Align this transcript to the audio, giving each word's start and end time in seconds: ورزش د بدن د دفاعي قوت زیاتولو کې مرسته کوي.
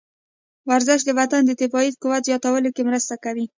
ورزش 0.69 0.99
د 1.05 1.09
بدن 1.19 1.41
د 1.45 1.51
دفاعي 1.61 1.89
قوت 2.01 2.21
زیاتولو 2.29 2.69
کې 2.75 2.81
مرسته 2.89 3.15
کوي. 3.23 3.45